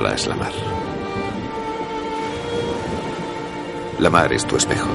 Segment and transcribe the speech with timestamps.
[0.00, 0.52] la mar.
[3.98, 4.88] La mar es tu espejo.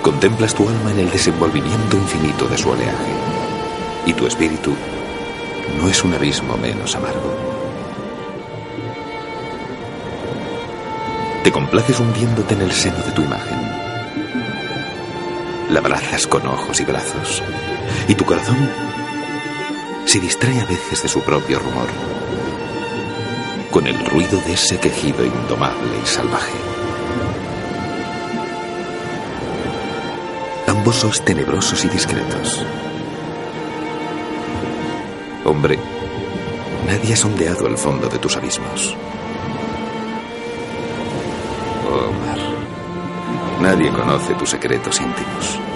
[0.00, 3.12] Contemplas tu alma en el desenvolvimiento infinito de su oleaje.
[4.06, 4.74] Y tu espíritu
[5.80, 7.34] no es un abismo menos amargo.
[11.42, 13.58] Te complaces hundiéndote en el seno de tu imagen.
[15.70, 17.42] La abrazas con ojos y brazos.
[18.06, 18.85] Y tu corazón
[20.06, 21.88] se distrae a veces de su propio rumor,
[23.72, 26.54] con el ruido de ese quejido indomable y salvaje.
[30.68, 32.64] Ambos sois tenebrosos y discretos.
[35.44, 35.76] Hombre,
[36.86, 38.96] nadie ha sondeado el fondo de tus abismos.
[41.90, 42.38] Omar,
[43.60, 45.75] nadie conoce tus secretos íntimos.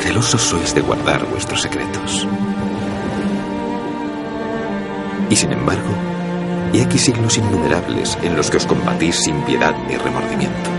[0.00, 2.26] Celosos sois de guardar vuestros secretos.
[5.28, 5.94] Y sin embargo,
[6.72, 10.70] he aquí siglos innumerables en los que os combatís sin piedad ni remordimiento.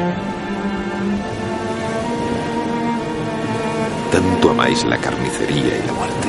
[4.11, 6.27] Tanto amáis la carnicería y la muerte.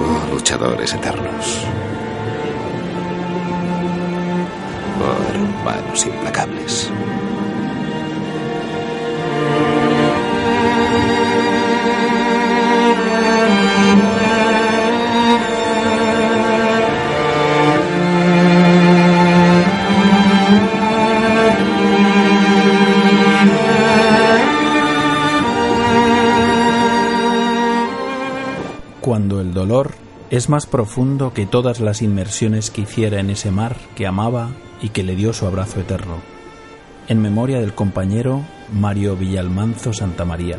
[0.00, 1.66] Oh, luchadores eternos.
[5.02, 6.90] Oh, hermanos implacables.
[29.00, 29.94] Cuando el dolor
[30.30, 34.50] es más profundo que todas las inmersiones que hiciera en ese mar que amaba
[34.80, 36.18] y que le dio su abrazo eterno.
[37.08, 40.58] En memoria del compañero Mario Villalmanzo Santamaría.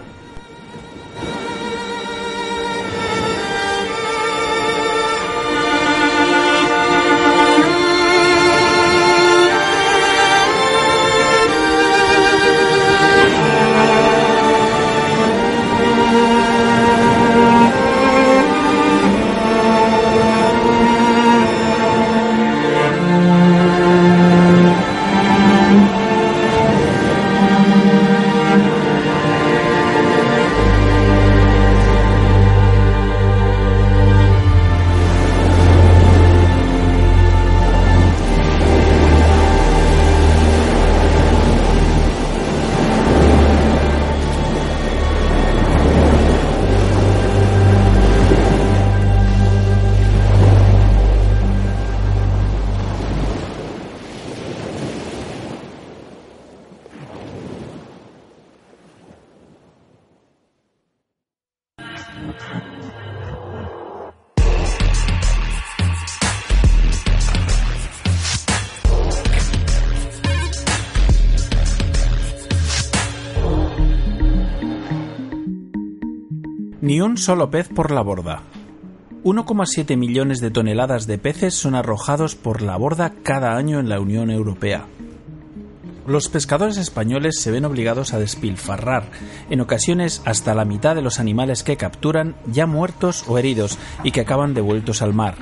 [77.11, 78.41] Un solo pez por la borda.
[79.25, 83.99] 1,7 millones de toneladas de peces son arrojados por la borda cada año en la
[83.99, 84.85] Unión Europea.
[86.07, 89.11] Los pescadores españoles se ven obligados a despilfarrar,
[89.49, 94.11] en ocasiones hasta la mitad de los animales que capturan ya muertos o heridos y
[94.11, 95.35] que acaban devueltos al mar.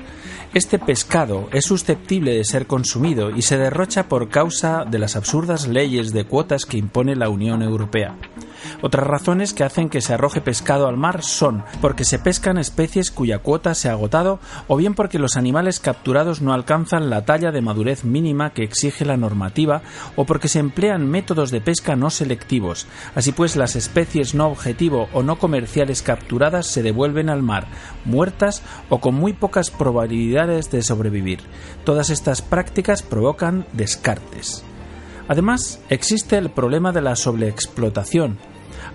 [0.56, 5.68] Este pescado es susceptible de ser consumido y se derrocha por causa de las absurdas
[5.68, 8.15] leyes de cuotas que impone la Unión Europea.
[8.82, 13.12] Otras razones que hacen que se arroje pescado al mar son porque se pescan especies
[13.12, 17.52] cuya cuota se ha agotado o bien porque los animales capturados no alcanzan la talla
[17.52, 19.82] de madurez mínima que exige la normativa
[20.16, 22.88] o porque se emplean métodos de pesca no selectivos.
[23.16, 27.68] Así pues, las especies no objetivo o no comerciales capturadas se devuelven al mar,
[28.06, 31.40] muertas o con muy pocas probabilidades de sobrevivir.
[31.84, 34.64] Todas estas prácticas provocan descartes.
[35.30, 38.38] Además, existe el problema de la sobreexplotación,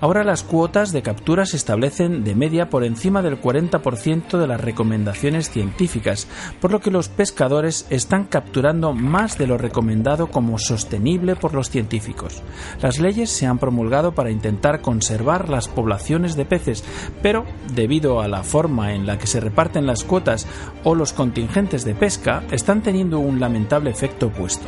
[0.01, 4.61] Ahora las cuotas de captura se establecen de media por encima del 40% de las
[4.61, 6.27] recomendaciones científicas,
[6.61, 11.71] por lo que los pescadores están capturando más de lo recomendado como sostenible por los
[11.71, 12.43] científicos.
[12.83, 16.85] Las leyes se han promulgado para intentar conservar las poblaciones de peces,
[17.23, 20.47] pero debido a la forma en la que se reparten las cuotas
[20.83, 24.67] o los contingentes de pesca, están teniendo un lamentable efecto opuesto.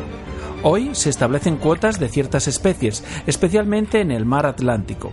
[0.68, 5.12] Hoy se establecen cuotas de ciertas especies, especialmente en el mar Atlántico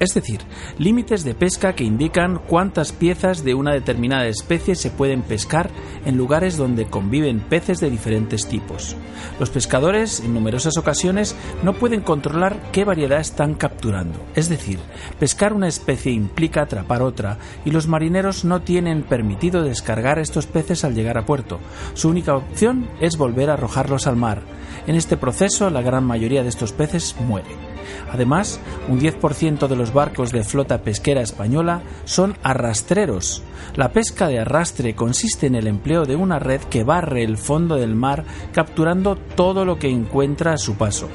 [0.00, 0.40] es decir,
[0.78, 5.70] límites de pesca que indican cuántas piezas de una determinada especie se pueden pescar
[6.06, 8.96] en lugares donde conviven peces de diferentes tipos.
[9.38, 14.78] Los pescadores, en numerosas ocasiones, no pueden controlar qué variedad están capturando, es decir,
[15.18, 20.82] pescar una especie implica atrapar otra, y los marineros no tienen permitido descargar estos peces
[20.84, 21.60] al llegar a puerto.
[21.92, 24.42] Su única opción es volver a arrojarlos al mar.
[24.86, 27.69] En este proceso, la gran mayoría de estos peces mueren.
[28.12, 33.42] Además, un 10% de los barcos de flota pesquera española son arrastreros.
[33.76, 37.76] La pesca de arrastre consiste en el empleo de una red que barre el fondo
[37.76, 41.08] del mar capturando todo lo que encuentra a su paso.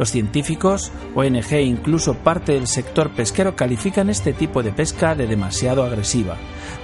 [0.00, 5.26] Los científicos, ONG e incluso parte del sector pesquero califican este tipo de pesca de
[5.26, 6.36] demasiado agresiva.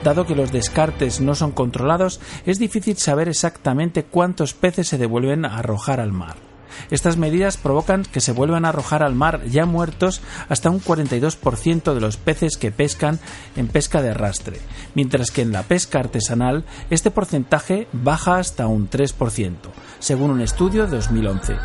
[0.04, 5.46] Dado que los descartes no son controlados, es difícil saber exactamente cuántos peces se devuelven
[5.46, 6.45] a arrojar al mar.
[6.90, 11.94] Estas medidas provocan que se vuelvan a arrojar al mar ya muertos hasta un 42%
[11.94, 13.18] de los peces que pescan
[13.56, 14.60] en pesca de arrastre,
[14.94, 19.54] mientras que en la pesca artesanal este porcentaje baja hasta un 3%,
[19.98, 21.56] según un estudio de 2011.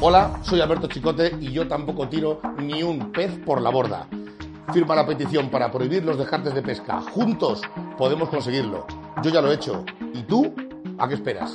[0.00, 4.06] Hola, soy Alberto Chicote y yo tampoco tiro ni un pez por la borda.
[4.72, 7.00] Firma la petición para prohibir los descartes de pesca.
[7.00, 7.62] Juntos
[7.96, 8.86] podemos conseguirlo.
[9.22, 9.84] Yo ya lo he hecho.
[10.12, 10.52] ¿Y tú?
[10.98, 11.54] ¿A qué esperas?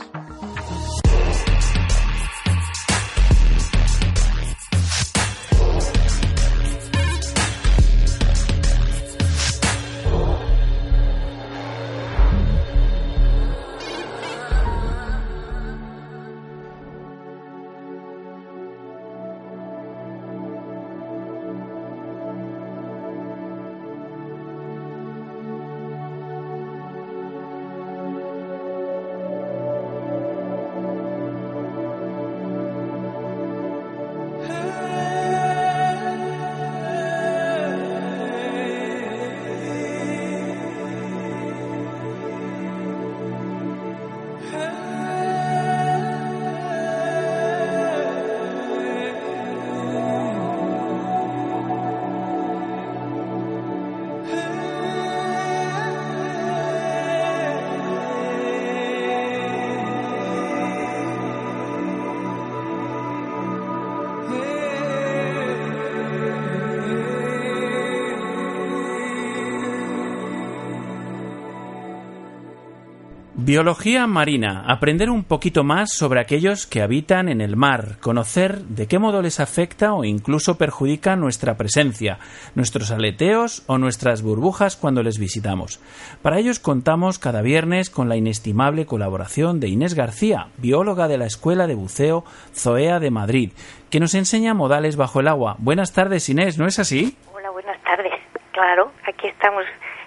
[73.52, 74.64] Biología marina.
[74.66, 79.22] Aprender un poquito más sobre aquellos que habitan en el mar, conocer de qué modo
[79.22, 82.18] les afecta o incluso perjudica nuestra presencia,
[82.56, 85.82] nuestros aleteos o nuestras burbujas cuando les visitamos.
[86.22, 91.26] Para ellos contamos cada viernes con la inestimable colaboración de Inés García, bióloga de la
[91.26, 92.24] Escuela de Buceo
[92.56, 93.52] Zoea de Madrid,
[93.90, 95.58] que nos enseña modales bajo el agua.
[95.58, 97.18] Buenas tardes, Inés, ¿no es así?
[97.34, 98.14] Hola, buenas tardes.
[98.54, 99.66] Claro, aquí estamos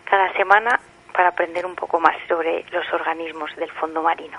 [0.08, 0.80] cada semana
[1.14, 4.38] para aprender un poco más sobre los organismos del fondo marino.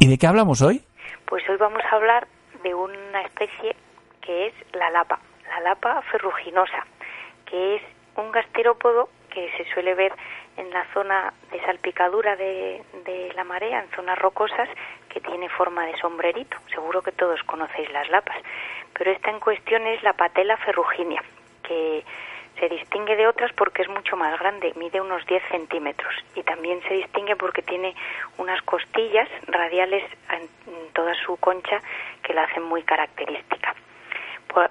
[0.00, 0.82] ¿Y de qué hablamos hoy?
[1.26, 2.26] Pues hoy vamos a hablar
[2.62, 3.76] de una especie
[4.22, 6.86] que es la lapa, la lapa ferruginosa,
[7.44, 7.82] que es
[8.16, 10.12] un gasterópodo que se suele ver
[10.56, 14.68] en la zona de salpicadura de, de la marea, en zonas rocosas,
[15.08, 16.56] que tiene forma de sombrerito.
[16.72, 18.36] Seguro que todos conocéis las lapas.
[18.96, 21.22] Pero esta en cuestión es la patela ferruginea,
[21.62, 22.04] que
[22.58, 26.80] se distingue de otras porque es mucho más grande, mide unos 10 centímetros y también
[26.88, 27.94] se distingue porque tiene
[28.38, 30.48] unas costillas radiales en
[30.92, 31.80] toda su concha
[32.22, 33.74] que la hacen muy característica.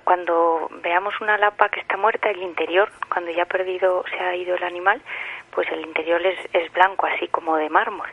[0.06, 4.34] Cuando veamos una lapa que está muerta, el interior, cuando ya ha perdido, se ha
[4.34, 5.02] ido el animal,
[5.52, 8.08] pues el interior es, es blanco, así como de mármol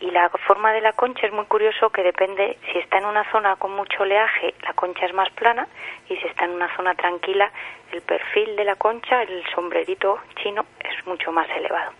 [0.00, 3.30] y la forma de la concha es muy curioso que depende si está en una
[3.30, 5.66] zona con mucho oleaje la concha es más plana
[6.08, 7.50] y si está en una zona tranquila
[7.92, 11.92] el perfil de la concha el sombrerito chino es mucho más elevado.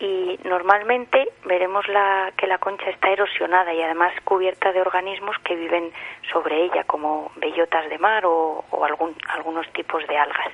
[0.00, 5.56] Y normalmente veremos la, que la concha está erosionada y además cubierta de organismos que
[5.56, 5.92] viven
[6.30, 10.52] sobre ella como bellotas de mar o, algún, algunos tipos de algas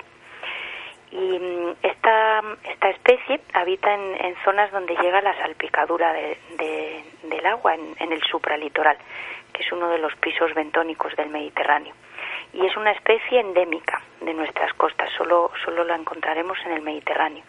[1.11, 8.11] y mm, esta, esta especie habita en, zonas donde llega la salpicadura del agua, en,
[8.11, 8.97] el supralitoral,
[9.53, 11.93] que es uno de los pisos bentónicos del Mediterráneo.
[12.53, 17.43] Y es una especie endémica de nuestras costas, solo, solo la encontraremos en el Mediterráneo.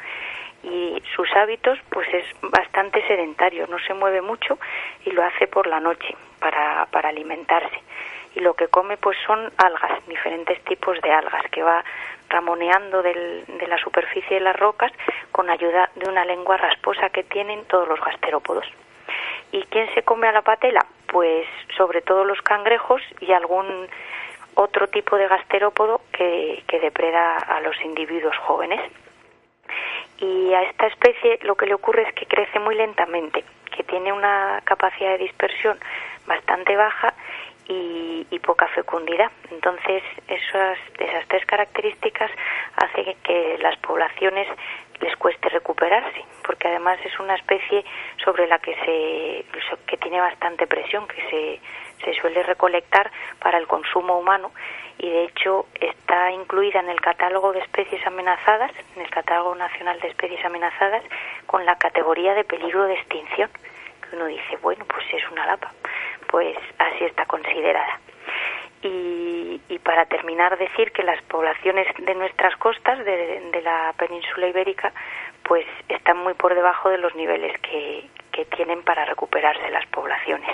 [0.63, 4.59] Y sus hábitos, pues es bastante sedentario, no se mueve mucho
[5.05, 7.81] y lo hace por la noche para, para alimentarse
[8.37, 11.83] y lo que come pues son algas, diferentes tipos de algas que va
[12.29, 14.93] ramoneando de la superficie de las rocas
[15.33, 18.67] con ayuda de una lengua rasposa que tienen todos los gasterópodos.
[19.53, 20.85] ¿Y quién se come a la patela?
[21.07, 23.89] Pues sobre todo los cangrejos y algún
[24.55, 28.81] otro tipo de gasterópodo que, que depreda a los individuos jóvenes.
[30.19, 33.45] Y a esta especie lo que le ocurre es que crece muy lentamente,
[33.77, 35.79] que tiene una capacidad de dispersión
[36.27, 37.15] bastante baja
[37.69, 39.33] y, poca fecundidad.
[39.51, 42.31] Entonces, esas, esas tres características
[42.77, 44.47] hacen que las poblaciones
[45.01, 47.85] les cueste recuperarse, porque además es una especie
[48.25, 49.45] sobre la que se
[49.87, 54.53] que tiene bastante presión, que se, se suele recolectar para el consumo humano
[54.99, 59.99] y de hecho está incluida en el catálogo de especies amenazadas, en el catálogo nacional
[60.01, 61.03] de especies amenazadas,
[61.47, 63.51] con la categoría de peligro de extinción.
[64.09, 65.73] Que uno dice, bueno, pues es una lapa
[66.29, 68.01] pues así está considerada.
[68.83, 74.93] Y, para terminar decir que las poblaciones de nuestras costas de, la península ibérica
[75.45, 78.09] pues están muy por debajo de los niveles que,
[78.55, 80.51] tienen para recuperarse las poblaciones.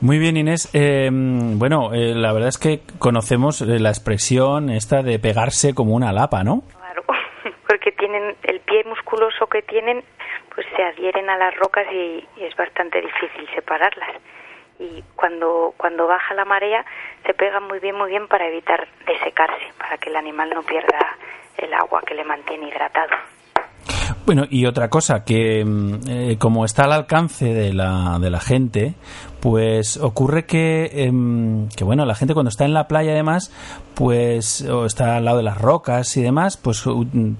[0.00, 0.70] Muy bien, Inés.
[0.72, 5.94] Eh, bueno, eh, la verdad es que conocemos eh, la expresión esta de pegarse como
[5.94, 6.62] una lapa, ¿no?
[6.78, 7.02] Claro,
[7.68, 10.02] porque tienen el pie musculoso que tienen
[10.54, 14.16] pues se adhieren a las rocas y, es bastante difícil separarlas.
[14.78, 16.84] Y cuando, cuando baja la marea
[17.26, 20.98] se pegan muy bien, muy bien para evitar desecarse, para que el animal no pierda
[21.58, 23.14] el agua que le mantiene hidratado.
[24.24, 28.40] Bueno, y otra cosa, que mm, eh, como está al alcance de la, de la
[28.40, 28.94] gente,
[29.40, 33.50] pues ocurre que, em, que, bueno, la gente cuando está en la playa además,
[33.94, 36.84] pues, o está al lado de las rocas y demás, pues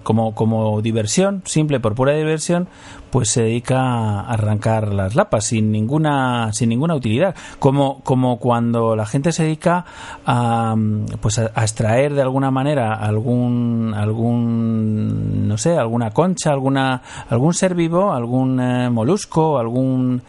[0.02, 2.68] como, como diversión, simple por pura diversión,
[3.10, 7.34] pues se dedica a arrancar las lapas sin ninguna, sin ninguna utilidad.
[7.58, 9.84] Como, como cuando la gente se dedica
[10.24, 10.74] a,
[11.20, 17.74] pues a, extraer de alguna manera algún, algún, no sé, alguna concha, alguna, algún ser
[17.74, 20.22] vivo, algún eh, molusco, algún,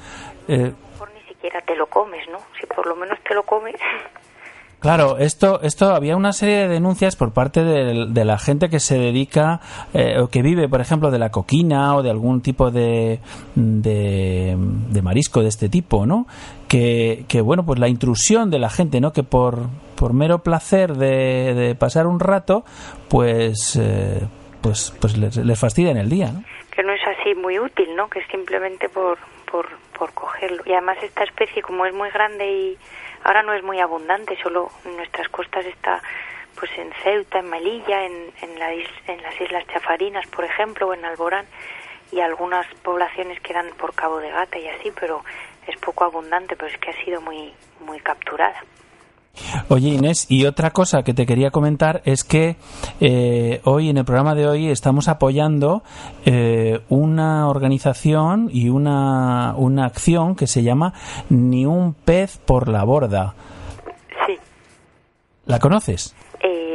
[0.48, 0.74] eh,
[1.92, 2.40] comes, ¿no?
[2.60, 3.76] Si por lo menos te lo comes.
[4.82, 8.98] Claro, esto, esto había una serie de denuncias por parte de, la gente que se
[8.98, 9.60] dedica
[9.94, 13.20] eh, o que vive, por ejemplo, de la coquina o de algún tipo de,
[13.54, 14.58] de,
[15.04, 16.26] marisco de este tipo, ¿no?
[16.68, 19.14] Que, que, bueno, pues la intrusión de la gente, ¿no?
[19.14, 22.64] Que por, por mero placer de, pasar un rato,
[23.08, 24.28] pues, eh,
[24.64, 26.44] pues, pues les, les fastidia en el día, ¿no?
[26.76, 28.10] Que no es así muy útil, ¿no?
[28.10, 29.20] Que es simplemente por,
[29.52, 29.68] por,
[30.02, 30.64] por cogerlo.
[30.66, 32.78] Y además esta especie, como es muy grande y
[33.24, 36.02] ahora no es muy abundante, solo en nuestras costas está
[36.56, 40.96] pues en Ceuta, en Melilla, en, en, la en las Islas Chafarinas, por ejemplo, o
[40.96, 41.46] en Alborán,
[42.12, 45.24] y algunas poblaciones quedan por Cabo de Gata y así, pero
[45.68, 48.60] es poco abundante, pero es que ha sido muy, muy capturada.
[49.70, 52.58] Oye Inés, y otra cosa que te quería comentar es que
[53.00, 55.84] eh, hoy en el programa de hoy estamos apoyando
[56.26, 60.94] eh, una organización y una, una acción que se llama
[61.30, 63.34] Ni un pez por la borda.
[64.26, 64.38] Sí.
[65.46, 66.16] ¿La conoces?
[66.44, 66.71] Eh.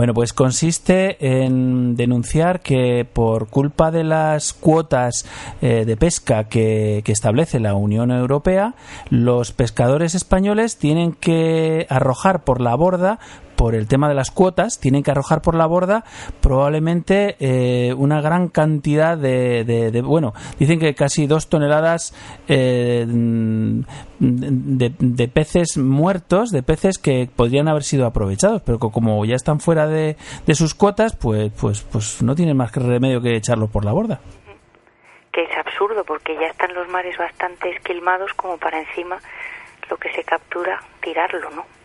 [0.00, 5.26] Bueno, pues consiste en denunciar que por culpa de las cuotas
[5.60, 8.72] eh, de pesca que, establece la Unión Europea,
[9.10, 13.18] los pescadores españoles tienen que arrojar por la borda
[13.60, 16.02] por el tema de las cuotas, tienen que arrojar por la borda
[16.40, 22.14] probablemente eh, una gran cantidad de, de, bueno, dicen que casi dos toneladas
[22.48, 23.04] eh,
[24.18, 29.86] de, peces muertos, de peces que podrían haber sido aprovechados, pero como ya están fuera
[29.86, 30.16] de,
[30.54, 34.20] sus cuotas, pues, pues, pues no tienen más que remedio que echarlos por la borda
[35.32, 39.18] que es absurdo porque ya están los mares bastante esquilmados como para encima
[39.90, 41.79] lo que se captura tirarlo, ¿no?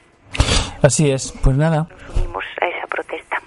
[0.81, 1.87] Así es, pues nada.
[1.89, 3.37] Nos unimos a esa protesta.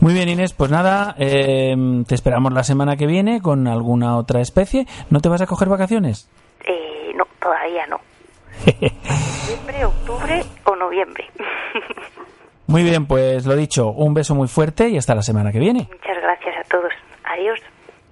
[0.00, 1.74] Muy bien, Inés, pues nada, eh,
[2.06, 4.86] te esperamos la semana que viene con alguna otra especie.
[5.10, 6.28] ¿No te vas a coger vacaciones?
[6.64, 8.00] Eh, no, todavía no.
[8.64, 11.24] Septiembre, octubre o noviembre.
[12.66, 15.88] muy bien, pues lo dicho, un beso muy fuerte y hasta la semana que viene.
[15.90, 16.92] Muchas gracias a todos.
[17.24, 17.60] Adiós.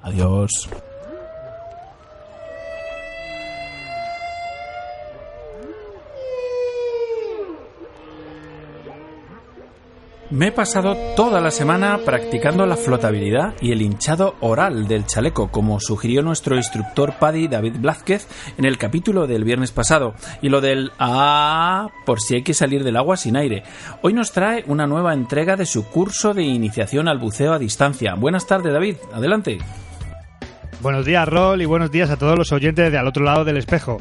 [0.02, 0.91] Adiós.
[10.32, 15.50] Me he pasado toda la semana practicando la flotabilidad y el hinchado oral del chaleco,
[15.50, 20.62] como sugirió nuestro instructor Paddy David Blázquez en el capítulo del viernes pasado, y lo
[20.62, 23.62] del ah por si hay que salir del agua sin aire.
[24.00, 28.14] Hoy nos trae una nueva entrega de su curso de iniciación al buceo a distancia.
[28.14, 28.96] Buenas tardes, David.
[29.12, 29.58] Adelante.
[30.80, 33.58] Buenos días, Rol, y buenos días a todos los oyentes de al otro lado del
[33.58, 33.98] espejo.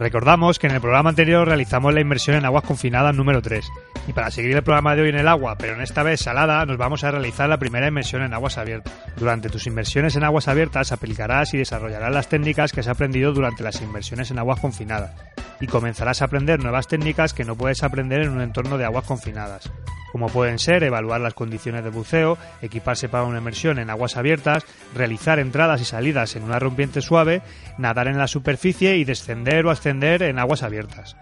[0.00, 3.70] Recordamos que en el programa anterior realizamos la inmersión en aguas confinadas número 3.
[4.08, 6.64] Y para seguir el programa de hoy en el agua, pero en esta vez salada,
[6.64, 8.94] nos vamos a realizar la primera inmersión en aguas abiertas.
[9.16, 13.62] Durante tus inmersiones en aguas abiertas aplicarás y desarrollarás las técnicas que has aprendido durante
[13.62, 15.12] las inmersiones en aguas confinadas.
[15.60, 19.04] Y comenzarás a aprender nuevas técnicas que no puedes aprender en un entorno de aguas
[19.04, 19.70] confinadas
[20.12, 24.64] como pueden ser evaluar las condiciones de buceo, equiparse para una inmersión en aguas abiertas,
[24.94, 27.42] realizar entradas y salidas en una rompiente suave,
[27.78, 31.16] nadar en la superficie y descender o ascender en aguas abiertas.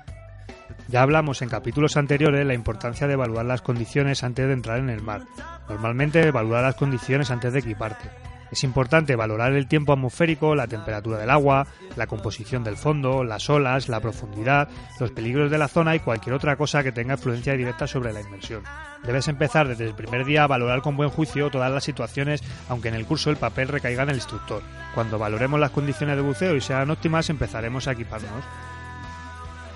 [0.88, 4.88] Ya hablamos en capítulos anteriores la importancia de evaluar las condiciones antes de entrar en
[4.88, 5.22] el mar.
[5.68, 8.08] Normalmente evaluar las condiciones antes de equiparte.
[8.50, 13.50] Es importante valorar el tiempo atmosférico, la temperatura del agua, la composición del fondo, las
[13.50, 17.54] olas, la profundidad, los peligros de la zona y cualquier otra cosa que tenga influencia
[17.54, 18.62] directa sobre la inmersión.
[19.04, 22.88] Debes empezar desde el primer día a valorar con buen juicio todas las situaciones, aunque
[22.88, 24.62] en el curso el papel recaiga en el instructor.
[24.94, 28.44] Cuando valoremos las condiciones de buceo y sean óptimas, empezaremos a equiparnos.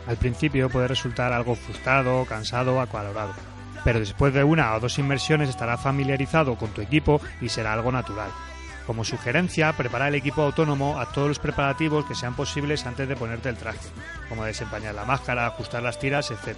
[0.06, 3.34] Al principio puede resultar algo frustrado, cansado, acalorado,
[3.84, 7.92] pero después de una o dos inmersiones estarás familiarizado con tu equipo y será algo
[7.92, 8.30] natural.
[8.86, 13.14] Como sugerencia, prepara el equipo autónomo a todos los preparativos que sean posibles antes de
[13.14, 13.88] ponerte el traje,
[14.28, 16.56] como desempañar la máscara, ajustar las tiras, etc.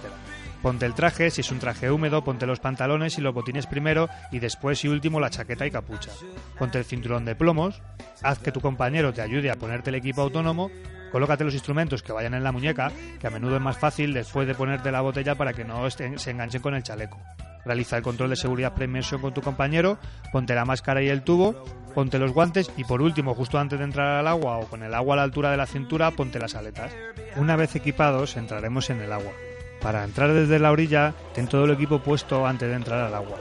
[0.63, 4.09] Ponte el traje, si es un traje húmedo, ponte los pantalones y los botines primero
[4.31, 6.09] y después y último la chaqueta y capucha.
[6.57, 7.83] Ponte el cinturón de plomos,
[8.23, 10.71] haz que tu compañero te ayude a ponerte el equipo autónomo,
[11.11, 14.47] colócate los instrumentos que vayan en la muñeca, que a menudo es más fácil después
[14.47, 17.19] de ponerte la botella para que no se enganchen con el chaleco.
[17.65, 19.97] Realiza el control de seguridad pre-inmersión con tu compañero,
[20.31, 23.85] ponte la máscara y el tubo, ponte los guantes y por último, justo antes de
[23.85, 26.55] entrar al agua o con el agua a la altura de la cintura, ponte las
[26.55, 26.93] aletas.
[27.35, 29.33] Una vez equipados, entraremos en el agua.
[29.81, 33.37] Para entrar desde la orilla, ten todo el equipo puesto antes de entrar al agua.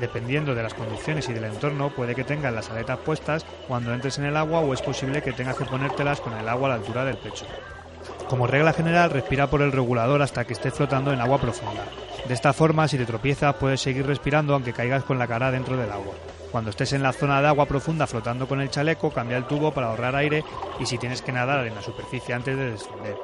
[0.00, 4.18] Dependiendo de las condiciones y del entorno, puede que tengas las aletas puestas cuando entres
[4.18, 6.74] en el agua o es posible que tengas que ponértelas con el agua a la
[6.76, 7.46] altura del pecho.
[8.28, 11.84] Como regla general, respira por el regulador hasta que estés flotando en agua profunda.
[12.26, 15.78] De esta forma, si te tropiezas, puedes seguir respirando aunque caigas con la cara dentro
[15.78, 16.12] del agua.
[16.52, 19.72] Cuando estés en la zona de agua profunda flotando con el chaleco, cambia el tubo
[19.72, 20.44] para ahorrar aire
[20.78, 23.16] y si tienes que nadar en la superficie antes de descender.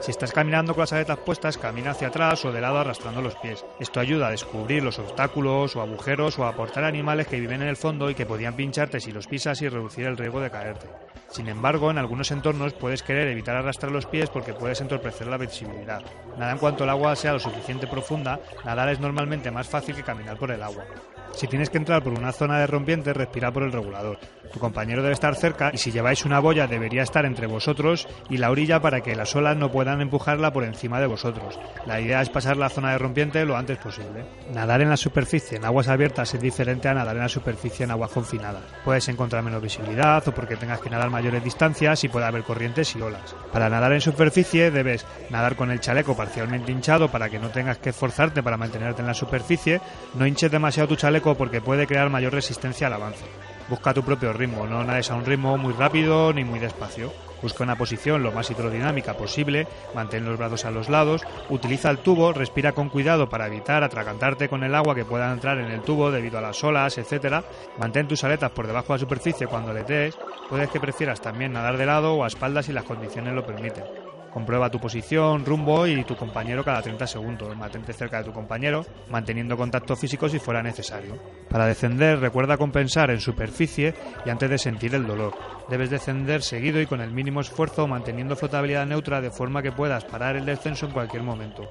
[0.00, 3.36] Si estás caminando con las aletas puestas, camina hacia atrás o de lado arrastrando los
[3.36, 3.64] pies.
[3.78, 7.68] Esto ayuda a descubrir los obstáculos o agujeros o a aportar animales que viven en
[7.68, 10.86] el fondo y que podían pincharte si los pisas y reducir el riesgo de caerte.
[11.30, 15.36] Sin embargo, en algunos entornos puedes querer evitar arrastrar los pies porque puedes entorpecer la
[15.36, 16.02] visibilidad.
[16.36, 20.02] Nada en cuanto el agua sea lo suficiente profunda, nadar es normalmente más fácil que
[20.02, 20.84] caminar por el agua.
[21.32, 24.18] Si tienes que entrar por una zona de rompiente, respira por el regulador.
[24.52, 28.38] Tu compañero debe estar cerca y si lleváis una boya debería estar entre vosotros y
[28.38, 31.58] la orilla para que las olas no puedan empujarla por encima de vosotros.
[31.86, 34.24] La idea es pasar la zona de rompiente lo antes posible.
[34.52, 37.92] Nadar en la superficie en aguas abiertas es diferente a nadar en la superficie en
[37.92, 38.62] aguas confinadas.
[38.84, 42.96] Puedes encontrar menos visibilidad o porque tengas que nadar mayores distancias y puede haber corrientes
[42.96, 43.36] y olas.
[43.52, 47.78] Para nadar en superficie debes nadar con el chaleco parcialmente hinchado para que no tengas
[47.78, 49.80] que esforzarte para mantenerte en la superficie,
[50.14, 53.24] no hinches demasiado tu chaleco porque puede crear mayor resistencia al avance.
[53.68, 57.12] Busca tu propio ritmo, no nades a un ritmo muy rápido ni muy despacio.
[57.40, 61.98] Busca una posición lo más hidrodinámica posible, mantén los brazos a los lados, utiliza el
[61.98, 65.82] tubo, respira con cuidado para evitar atragantarte con el agua que pueda entrar en el
[65.82, 67.44] tubo debido a las olas, etc.
[67.78, 70.18] Mantén tus aletas por debajo de la superficie cuando letees.
[70.48, 74.09] Puedes que prefieras también nadar de lado o a espaldas si las condiciones lo permiten.
[74.32, 77.56] Comprueba tu posición, rumbo y tu compañero cada 30 segundos.
[77.56, 81.18] Mantente cerca de tu compañero, manteniendo contacto físico si fuera necesario.
[81.48, 85.34] Para descender, recuerda compensar en superficie y antes de sentir el dolor.
[85.68, 90.04] Debes descender seguido y con el mínimo esfuerzo, manteniendo flotabilidad neutra de forma que puedas
[90.04, 91.68] parar el descenso en cualquier momento.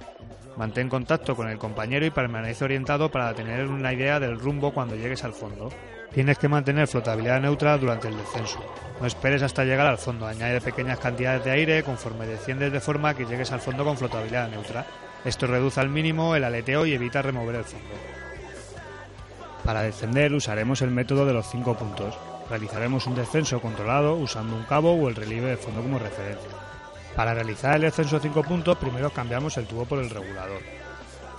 [0.58, 4.96] Mantén contacto con el compañero y permanece orientado para tener una idea del rumbo cuando
[4.96, 5.70] llegues al fondo.
[6.14, 8.60] Tienes que mantener flotabilidad neutra durante el descenso.
[9.00, 10.26] No esperes hasta llegar al fondo.
[10.26, 14.50] Añade pequeñas cantidades de aire conforme desciendes de forma que llegues al fondo con flotabilidad
[14.50, 14.86] neutra.
[15.24, 17.90] Esto reduce al mínimo el aleteo y evita remover el fondo.
[19.64, 22.18] Para descender usaremos el método de los 5 puntos.
[22.50, 26.50] Realizaremos un descenso controlado usando un cabo o el relieve de fondo como referencia.
[27.16, 30.79] Para realizar el descenso de 5 puntos, primero cambiamos el tubo por el regulador.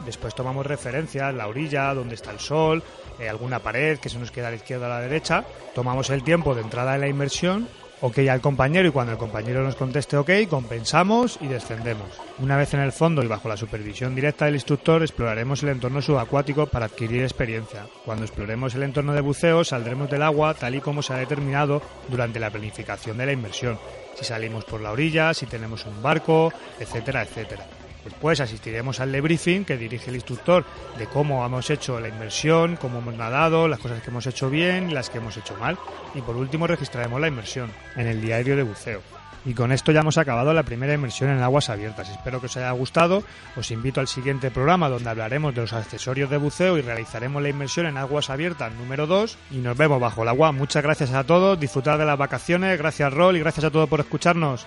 [0.05, 2.83] Después tomamos referencia, la orilla, donde está el sol,
[3.19, 5.45] eh, alguna pared que se nos queda a la izquierda o a la derecha.
[5.75, 7.69] Tomamos el tiempo de entrada de la inmersión,
[8.01, 12.09] ok al compañero y cuando el compañero nos conteste ok, compensamos y descendemos.
[12.39, 16.01] Una vez en el fondo y bajo la supervisión directa del instructor, exploraremos el entorno
[16.01, 17.87] subacuático para adquirir experiencia.
[18.05, 21.83] Cuando exploremos el entorno de buceo, saldremos del agua tal y como se ha determinado
[22.09, 23.79] durante la planificación de la inmersión.
[24.15, 27.67] Si salimos por la orilla, si tenemos un barco, etcétera, etcétera.
[28.05, 30.65] Después asistiremos al debriefing que dirige el instructor
[30.99, 34.95] de cómo hemos hecho la inmersión, cómo hemos nadado, las cosas que hemos hecho bien
[34.95, 35.79] las que hemos hecho mal.
[36.15, 39.01] Y por último registraremos la inmersión en el diario de buceo.
[39.47, 42.11] Y con esto ya hemos acabado la primera inmersión en aguas abiertas.
[42.11, 43.23] Espero que os haya gustado.
[43.57, 47.49] Os invito al siguiente programa donde hablaremos de los accesorios de buceo y realizaremos la
[47.49, 49.39] inmersión en aguas abiertas número 2.
[49.53, 50.53] Y nos vemos bajo el agua.
[50.53, 51.59] Muchas gracias a todos.
[51.59, 52.79] Disfrutar de las vacaciones.
[52.79, 54.67] Gracias Rol y gracias a todos por escucharnos.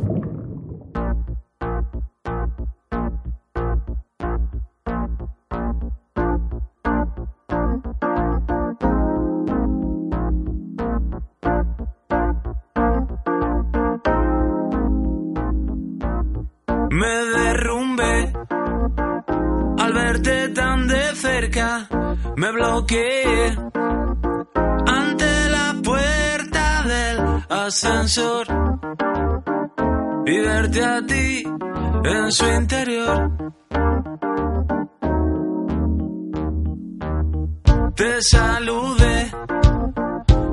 [28.11, 28.47] Ascensor
[30.25, 31.43] y verte a ti
[32.03, 33.31] en su interior.
[37.95, 39.31] Te saludé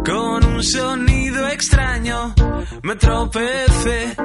[0.04, 2.34] con un sonido extraño,
[2.82, 4.16] me tropecé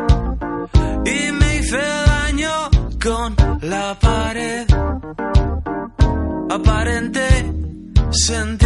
[1.06, 2.69] y me hice daño
[3.02, 4.67] con la pared.
[6.50, 7.52] Aparenté
[8.12, 8.62] sentirme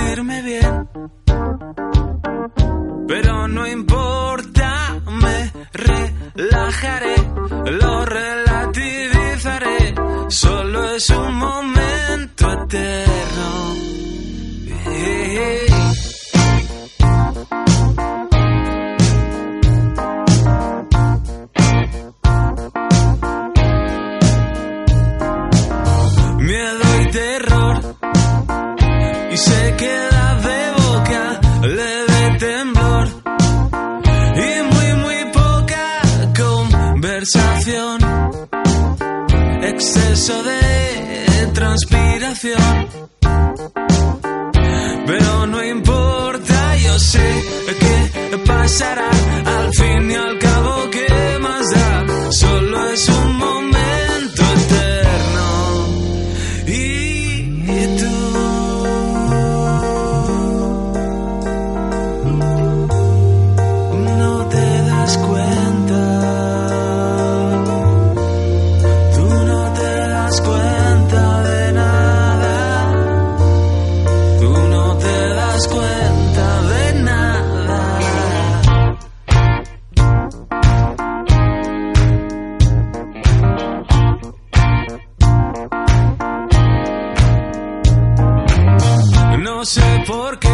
[90.08, 90.50] No sé por qué.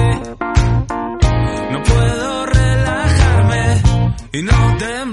[1.71, 3.81] No puedo relajarme
[4.31, 5.12] y no temblar,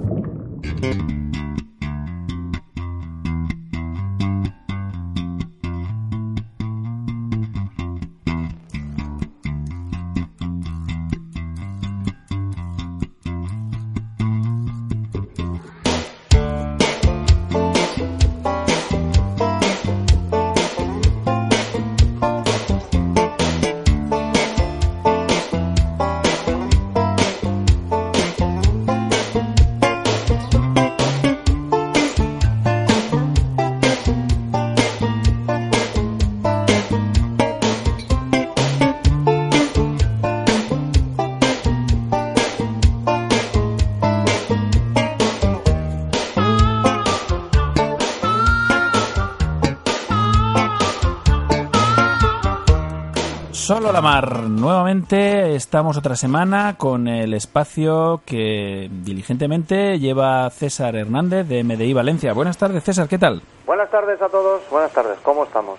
[54.01, 62.33] Nuevamente estamos otra semana con el espacio que diligentemente lleva César Hernández de MDI Valencia.
[62.33, 63.43] Buenas tardes, César, ¿qué tal?
[63.67, 65.77] Buenas tardes a todos, buenas tardes, ¿cómo estamos?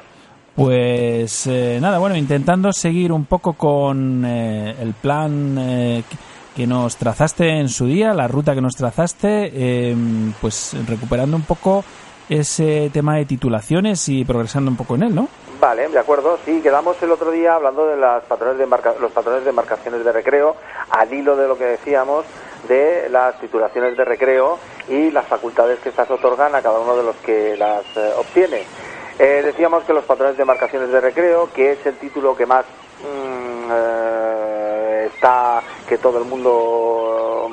[0.55, 6.05] Pues eh, nada, bueno, intentando seguir un poco con eh, el plan eh,
[6.55, 9.97] que nos trazaste en su día, la ruta que nos trazaste, eh,
[10.41, 11.85] pues recuperando un poco
[12.29, 15.29] ese tema de titulaciones y progresando un poco en él, ¿no?
[15.61, 16.39] Vale, de acuerdo.
[16.45, 20.05] Sí, quedamos el otro día hablando de las patrones de embarca- los patrones de embarcaciones
[20.05, 20.57] de recreo,
[20.91, 22.25] al hilo de lo que decíamos
[22.69, 24.59] de las titulaciones de recreo
[24.89, 28.65] y las facultades que estas otorgan a cada uno de los que las eh, obtiene.
[29.19, 32.65] Eh, decíamos que los patrones de embarcaciones de recreo, que es el título que más
[33.03, 37.49] mm, eh, está, que todo el mundo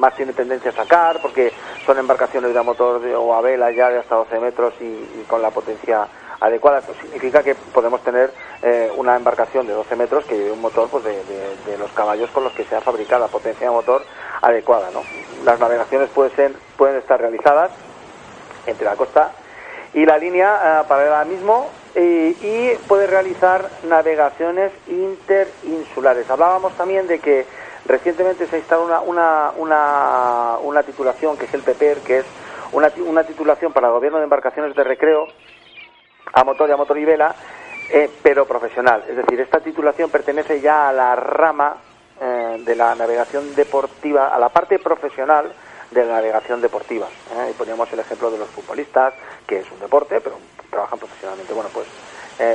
[0.00, 1.52] más tiene tendencia a sacar, porque
[1.86, 5.24] son embarcaciones de motor de- o a vela ya de hasta 12 metros y, y
[5.28, 6.08] con la potencia
[6.40, 6.78] adecuada.
[6.78, 8.32] Eso significa que podemos tener
[8.62, 12.30] eh, una embarcación de 12 metros que lleve un motor pues, de, de- los caballos
[12.32, 14.02] con los que sea fabricada, potencia de motor
[14.42, 14.90] adecuada.
[14.90, 15.02] ¿no?
[15.44, 17.70] Las navegaciones pueden, ser, pueden estar realizadas
[18.66, 19.32] entre la costa
[19.94, 26.28] y la línea eh, paralela al mismo eh, y puede realizar navegaciones interinsulares.
[26.30, 27.46] Hablábamos también de que
[27.90, 32.26] recientemente se ha instalado una, una, una, una titulación que es el PEPER, que es
[32.72, 35.26] una, una titulación para el gobierno de embarcaciones de recreo
[36.32, 37.34] a motor y a motor y vela,
[37.90, 39.04] eh, pero profesional.
[39.08, 41.76] Es decir, esta titulación pertenece ya a la rama
[42.20, 45.52] eh, de la navegación deportiva, a la parte profesional
[45.90, 47.08] de la navegación deportiva.
[47.08, 47.48] ¿eh?
[47.50, 49.14] Y poníamos el ejemplo de los futbolistas,
[49.46, 50.36] que es un deporte, pero
[50.70, 51.52] trabajan profesionalmente.
[51.52, 51.88] Bueno, pues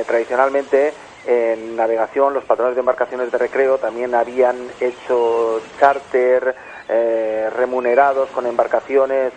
[0.04, 0.92] tradicionalmente
[1.26, 6.54] en navegación los patrones de embarcaciones de recreo también habían hecho charter
[6.88, 9.32] eh, remunerados con embarcaciones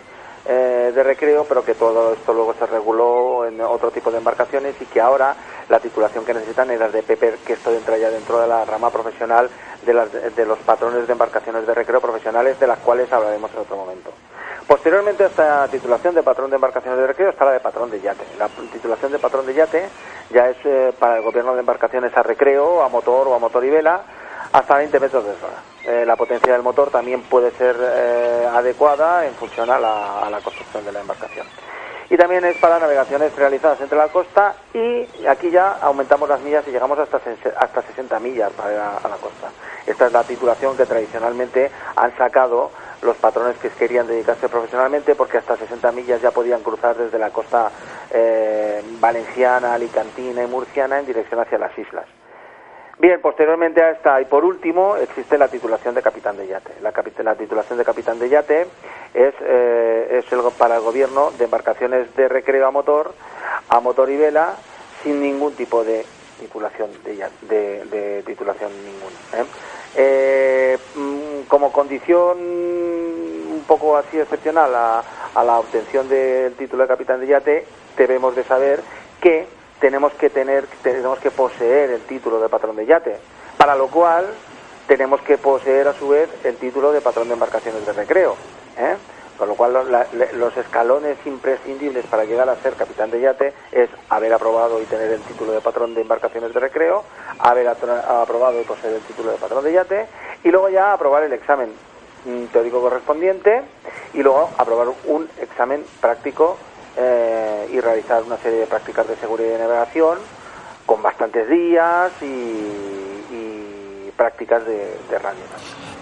[0.46, 4.74] eh, de recreo, pero que todo esto luego se reguló en otro tipo de embarcaciones
[4.80, 5.34] y que ahora
[5.68, 8.64] la titulación que necesitan es la de PEPER, que esto entra ya dentro de la
[8.64, 9.50] rama profesional
[9.82, 13.60] de, las- de los patrones de embarcaciones de recreo profesionales, de las cuales hablaremos en
[13.60, 14.10] otro momento.
[14.66, 18.00] Posteriormente a esta titulación de patrón de embarcaciones de recreo está la de patrón de
[18.00, 18.24] yate.
[18.38, 19.88] La titulación de patrón de yate
[20.30, 23.64] ya es eh, para el gobierno de embarcaciones a recreo, a motor o a motor
[23.64, 24.02] y vela,
[24.52, 25.56] hasta 20 metros de eslora.
[25.84, 30.30] Eh, la potencia del motor también puede ser eh, adecuada en función a la, a
[30.30, 31.46] la construcción de la embarcación.
[32.10, 36.66] Y también es para navegaciones realizadas entre la costa y aquí ya aumentamos las millas
[36.66, 37.20] y llegamos hasta,
[37.56, 39.48] hasta 60 millas para ir a, a la costa.
[39.86, 45.38] Esta es la titulación que tradicionalmente han sacado los patrones que querían dedicarse profesionalmente porque
[45.38, 47.70] hasta 60 millas ya podían cruzar desde la costa
[48.10, 52.06] eh, valenciana, alicantina y murciana en dirección hacia las islas.
[53.00, 56.74] Bien, posteriormente a esta y por último existe la titulación de capitán de yate.
[56.82, 58.66] La, titulación de capitán de yate
[59.14, 63.14] es, eh, el, para el gobierno de embarcaciones de recreo a motor,
[63.70, 64.54] a motor y vela,
[65.02, 66.04] sin ningún tipo de
[66.40, 69.16] titulación de, de, de titulación ninguna.
[69.32, 69.46] ¿eh?
[69.96, 77.20] Eh, mm, como condición un poco así excepcional a la obtención del título de capitán
[77.20, 77.64] de yate,
[77.96, 78.80] debemos de saber
[79.22, 79.46] que
[79.80, 83.20] tenemos que tener, tenemos que poseer el título de patrón de yate,
[83.56, 84.38] para lo cual
[84.86, 88.38] tenemos que poseer a su vez el título de patrón de embarcaciones de recreo.
[88.76, 88.98] ¿eh?
[89.36, 93.88] Con lo cual la- los escalones imprescindibles para llegar a ser capitán de yate es
[94.10, 97.06] haber aprobado y tener el título de patrón de embarcaciones de recreo,
[97.38, 100.08] haber aprobado y poseer el título de patrón de yate
[100.42, 101.78] y luego ya aprobar el examen
[102.24, 103.62] mm, teórico correspondiente
[104.12, 106.60] y luego aprobar un examen práctico
[106.96, 110.18] eh, y realizar una serie de prácticas de seguridad y navegación
[110.86, 115.40] con bastantes días y, y prácticas de, de radio.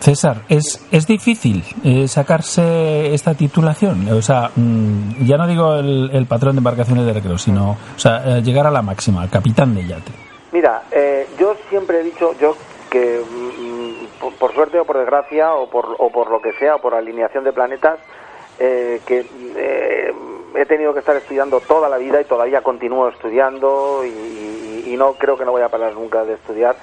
[0.00, 4.08] César, ¿es, es difícil eh, sacarse esta titulación?
[4.10, 7.98] O sea, mm, ya no digo el, el patrón de embarcaciones de recreo, sino o
[7.98, 10.12] sea, eh, llegar a la máxima, al capitán de yate.
[10.52, 12.56] Mira, eh, yo siempre he dicho, yo
[12.88, 16.76] que mm, por, por suerte o por desgracia o por, o por lo que sea,
[16.76, 17.98] o por alineación de planetas,
[18.58, 20.12] eh, que eh,
[20.54, 25.14] he tenido que estar estudiando toda la vida y todavía continúo estudiando y, y- no
[25.14, 26.76] creo que no voy a parar nunca de estudiar.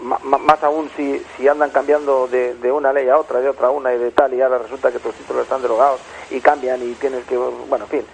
[0.00, 3.68] Ma- más aún si, si andan cambiando de, de una ley a otra, de otra
[3.68, 6.82] a una y de tal, y ahora resulta que tus títulos están derogados y cambian
[6.82, 8.06] y tienes que, bueno, en fin.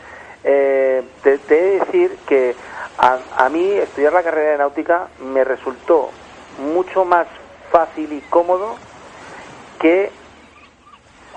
[0.45, 2.57] Eh, te, te he de decir que
[2.99, 6.13] a, a mí estudiar la carrera de náutica me resultó
[6.59, 7.27] mucho más
[7.73, 8.79] fácil y cómodo
[9.79, 10.20] que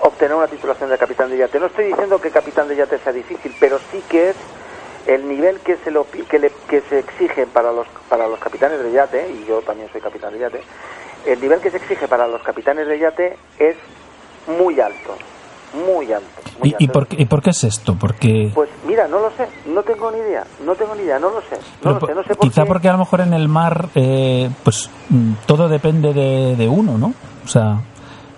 [0.00, 1.58] obtener una titulación de capitán de yate.
[1.60, 4.36] No estoy diciendo que capitán de yate sea difícil, pero sí que es
[5.06, 8.82] el nivel que se lo que, le- que se exige para los para los capitanes
[8.82, 10.60] de yate y yo también soy capitán de yate.
[11.26, 13.76] El nivel que se exige para los capitanes de yate es
[14.46, 15.16] muy alto,
[15.74, 16.26] muy alto.
[16.58, 16.92] muy ¿Y, y alto.
[16.92, 17.96] por, qué- y por qué es esto?
[18.00, 21.30] Porque Pues mira, no lo sé, no tengo ni idea, no tengo ni idea, no
[21.30, 22.68] lo sé, no Pero lo sé, no sé por quizá qué.
[22.68, 26.96] porque a lo mejor en el mar, eh, pues mm, todo depende de, de uno,
[26.98, 27.12] ¿no?
[27.44, 27.78] O sea,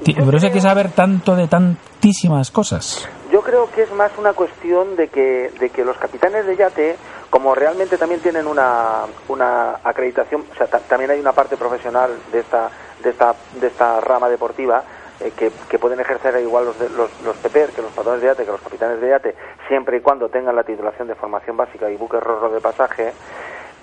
[0.05, 3.09] pero eso hay que saber tanto de tantísimas cosas.
[3.33, 6.97] Yo creo que es más una cuestión de que, de que los capitanes de yate,
[7.31, 12.11] como realmente también tienen una, una acreditación, o sea, ta- también hay una parte profesional
[12.33, 12.71] de esta,
[13.03, 14.83] de esta, de esta rama deportiva,
[15.21, 18.29] eh, que, que pueden ejercer igual los, de- los, los PPR que los patrones de
[18.29, 19.35] yate, que los capitanes de yate,
[19.69, 23.13] siempre y cuando tengan la titulación de formación básica y buque rorro de pasaje.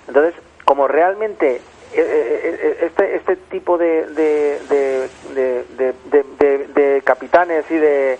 [0.08, 1.60] Entonces, como realmente
[1.96, 8.18] este, este tipo de, de, de, de, capitanes y de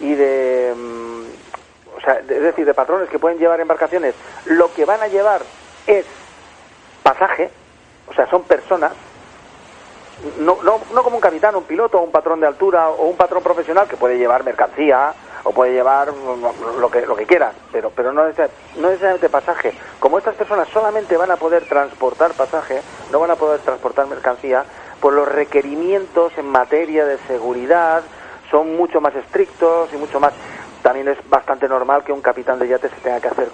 [0.00, 4.84] y de mm, o sea, es decir, de patrones que pueden llevar embarcaciones, lo que
[4.84, 5.42] van a llevar
[5.86, 6.04] es
[7.02, 7.50] pasaje,
[8.08, 8.92] o sea, son personas,
[10.38, 13.42] no, no, no como un capitán, un piloto, un patrón de altura o un patrón
[13.42, 15.14] profesional que puede llevar mercancía
[15.46, 16.12] o puede llevar
[16.80, 19.72] lo que, lo que quiera, pero, pero no, no necesariamente pasaje.
[20.00, 22.82] Como estas personas solamente van a poder transportar pasaje,
[23.12, 24.64] no van a poder transportar mercancía,
[25.00, 28.02] pues los requerimientos en materia de seguridad
[28.50, 30.32] son mucho más estrictos y mucho más
[30.82, 33.48] también es bastante normal que un capitán de yate se tenga que hacer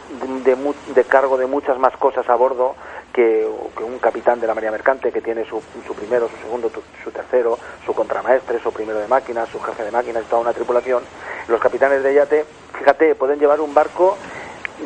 [0.44, 2.74] de, de cargo de muchas más cosas a bordo
[3.12, 3.46] que,
[3.76, 6.82] que un capitán de la Marina Mercante que tiene su, su primero, su segundo, tu-
[7.04, 10.52] su tercero, su contramaestre, su primero de máquinas, su jefe de máquinas y toda una
[10.52, 11.02] tripulación.
[11.48, 12.44] Los capitanes de yate,
[12.78, 14.16] fíjate, pueden llevar un barco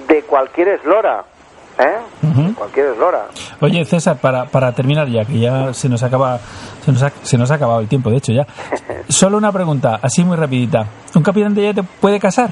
[0.08, 1.24] de cualquier eslora,
[1.78, 1.96] ¿eh?
[2.54, 3.26] Cualquier eslora.
[3.60, 6.38] Oye, César, para, para terminar ya, que ya se nos acaba
[6.84, 8.46] se nos ha, se nos ha acabado el tiempo, de hecho ya.
[9.08, 10.86] Solo una pregunta, así muy rapidita.
[11.14, 12.50] ¿Un capitán de yate puede casar?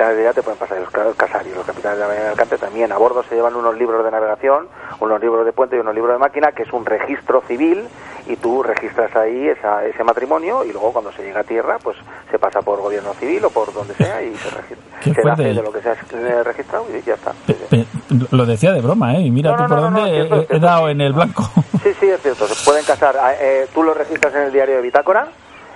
[0.00, 2.28] Los capitanes de yate pueden pasar el ca- casar y los capitanes de la Marina
[2.28, 2.90] Mercante también.
[2.90, 4.66] A bordo se llevan unos libros de navegación,
[4.98, 7.86] unos libros de puente y unos libros de máquina, que es un registro civil,
[8.26, 11.98] y tú registras ahí esa, ese matrimonio y luego cuando se llega a tierra, pues
[12.30, 15.00] se pasa por gobierno civil o por donde sea y se registra.
[15.02, 17.32] Qué se fe de lo que se ha eh, registrado y ya está.
[17.68, 17.84] Pe-
[18.30, 19.20] Lo decía de broma, ¿eh?
[19.20, 20.66] Y mira No, tú no, por no, dónde he- cierto, he, cierto.
[20.66, 21.42] dado en el blanco.
[21.82, 22.46] Sí, sí, es cierto.
[22.46, 23.16] Se pueden casar.
[23.20, 25.28] Ah, eh, tú lo registras en el diario de Bitácora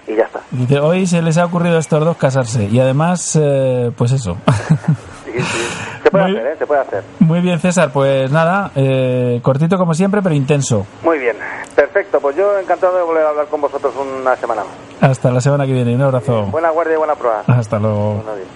[0.07, 0.41] y ya está.
[0.51, 2.65] Dice, hoy se les ha ocurrido a estos dos casarse.
[2.71, 4.37] Y además, eh, pues eso.
[5.35, 5.67] Sí, sí.
[6.05, 6.57] Se puede Muy- hacer, ¿eh?
[6.61, 7.05] Se puede hacer.
[7.19, 7.91] Muy bien, César.
[7.93, 10.87] Pues nada, eh, cortito como siempre, pero intenso.
[11.03, 11.37] Muy bien.
[11.75, 12.21] Perfecto.
[12.21, 15.11] Pues yo encantado de volver a hablar con vosotros una semana más.
[15.11, 15.93] Hasta la semana que viene.
[15.97, 16.43] Un abrazo.
[16.53, 17.43] Buena guardia y buena prueba.
[17.49, 18.15] Hasta luego.
[18.15, 18.49] Buenos días.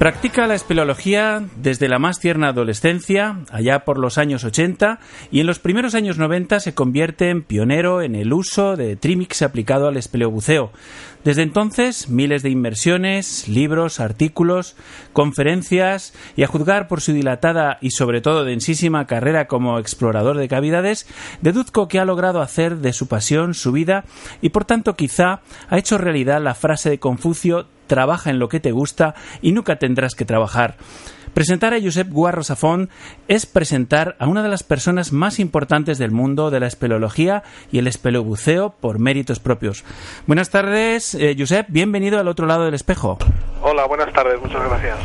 [0.00, 4.98] Practica la espeleología desde la más tierna adolescencia, allá por los años 80,
[5.30, 9.42] y en los primeros años 90 se convierte en pionero en el uso de trimix
[9.42, 10.72] aplicado al espeleobuceo.
[11.22, 14.74] Desde entonces, miles de inmersiones, libros, artículos,
[15.12, 20.48] conferencias, y a juzgar por su dilatada y sobre todo densísima carrera como explorador de
[20.48, 21.06] cavidades,
[21.42, 24.04] deduzco que ha logrado hacer de su pasión su vida
[24.40, 28.60] y por tanto quizá ha hecho realidad la frase de Confucio trabaja en lo que
[28.60, 30.76] te gusta y nunca tendrás que trabajar.
[31.34, 32.88] Presentar a Josep Guarro Safón
[33.26, 37.78] es presentar a una de las personas más importantes del mundo de la espeleología y
[37.78, 39.84] el espelobuceo por méritos propios.
[40.26, 43.18] Buenas tardes, eh, Josep, bienvenido al otro lado del espejo.
[43.60, 44.98] Hola, buenas tardes, muchas gracias.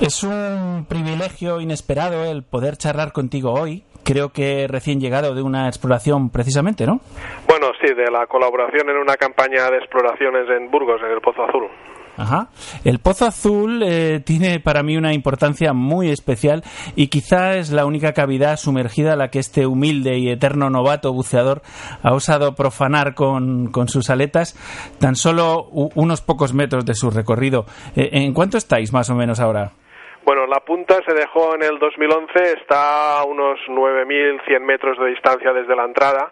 [0.00, 3.82] Es un privilegio inesperado el poder charlar contigo hoy.
[4.04, 7.00] Creo que recién llegado de una exploración precisamente, ¿no?
[7.48, 11.44] Bueno, sí, de la colaboración en una campaña de exploraciones en Burgos, en el Pozo
[11.44, 11.68] Azul.
[12.16, 12.48] Ajá.
[12.84, 16.62] El Pozo Azul eh, tiene para mí una importancia muy especial
[16.94, 21.12] y quizá es la única cavidad sumergida a la que este humilde y eterno novato
[21.12, 21.62] buceador
[22.02, 24.54] ha osado profanar con, con sus aletas
[24.98, 27.64] tan solo unos pocos metros de su recorrido.
[27.96, 29.72] Eh, ¿En cuánto estáis más o menos ahora?
[30.24, 35.52] Bueno, la punta se dejó en el 2011, está a unos 9.100 metros de distancia
[35.52, 36.30] desde la entrada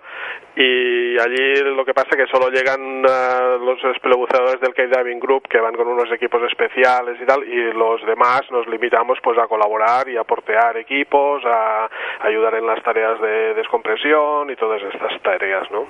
[0.56, 5.20] y allí lo que pasa es que solo llegan eh, los espelobuceadores del Cave Diving
[5.20, 9.38] Group que van con unos equipos especiales y tal y los demás nos limitamos pues
[9.38, 11.88] a colaborar y a portear equipos, a
[12.26, 15.86] ayudar en las tareas de descompresión y todas estas tareas, ¿no?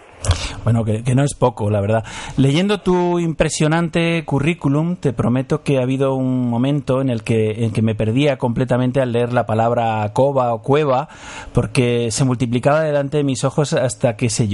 [0.63, 2.05] Bueno, que, que no es poco, la verdad.
[2.37, 7.73] Leyendo tu impresionante currículum, te prometo que ha habido un momento en el que, en
[7.73, 11.09] que me perdía completamente al leer la palabra cova o cueva,
[11.55, 14.49] porque se multiplicaba delante de mis ojos hasta qué sé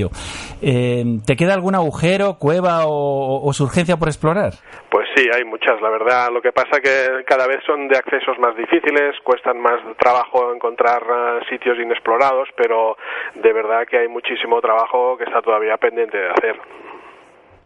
[0.63, 4.55] Eh, ¿Te queda algún agujero, cueva o, o surgencia por explorar?
[4.91, 6.29] Pues sí, hay muchas, la verdad.
[6.33, 11.03] Lo que pasa que cada vez son de accesos más difíciles, cuestan más trabajo encontrar
[11.03, 12.97] eh, sitios inexplorados, pero
[13.35, 16.57] de verdad que hay muchísimo trabajo que está todavía pendiente de hacer.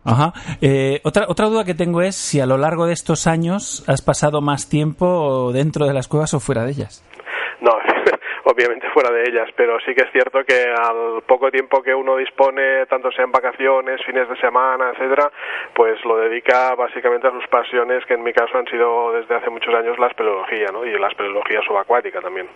[0.05, 0.33] Ajá.
[0.61, 4.03] Eh, otra, otra duda que tengo es si a lo largo de estos años has
[4.03, 7.05] pasado más tiempo dentro de las cuevas o fuera de ellas.
[8.51, 12.17] Obviamente fuera de ellas, pero sí que es cierto que al poco tiempo que uno
[12.17, 15.31] dispone, tanto sea en vacaciones, fines de semana, etcétera,
[15.75, 19.51] pues lo dedica básicamente a sus pasiones, que en mi caso han sido desde hace
[19.51, 20.85] muchos años la espeleología, ¿no?
[20.85, 22.49] Y la espeleología subacuática también.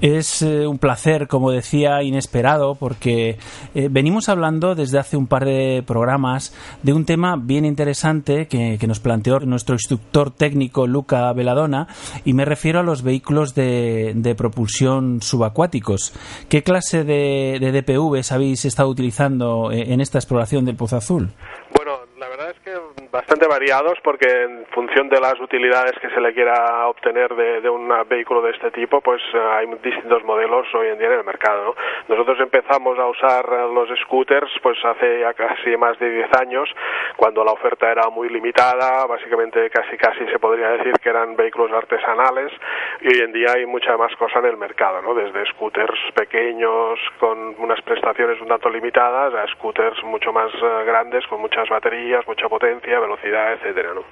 [0.00, 3.38] Es eh, un placer, como decía, inesperado, porque
[3.74, 8.78] eh, venimos hablando desde hace un par de programas de un tema bien interesante que,
[8.86, 11.88] nos planteó nuestro instructor técnico Luca Veladona,
[12.24, 16.12] y me refiero a los vehículos de, de propulsión subacuáticos.
[16.48, 21.30] ¿Qué clase de, de DPVs habéis estado utilizando eh, en esta exploración del Pozo Azul?
[21.74, 22.70] Bueno, la verdad es que
[23.16, 27.90] bastante variados porque en función de las utilidades que se le quiera obtener de, un
[28.08, 31.64] vehículo de este tipo, pues eh, hay distintos modelos hoy en día en el mercado.
[31.64, 31.74] ¿no?
[32.08, 36.68] Nosotros empezamos a usar los scooters pues hace ya casi más de 10 años,
[37.16, 41.72] cuando la oferta era muy limitada, básicamente casi casi se podría decir que eran vehículos
[41.72, 42.52] artesanales
[43.00, 45.14] y hoy en día hay mucha más cosa en el mercado, ¿no?
[45.14, 51.26] desde scooters pequeños con unas prestaciones un tanto limitadas a scooters mucho más eh, grandes
[51.28, 54.02] con muchas baterías, mucha potencia, velocidad, etcétera, ¿no?